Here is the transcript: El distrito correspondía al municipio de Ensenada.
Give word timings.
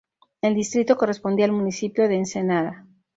El 0.41 0.55
distrito 0.55 0.97
correspondía 0.97 1.45
al 1.45 1.51
municipio 1.51 2.07
de 2.07 2.15
Ensenada. 2.15 2.87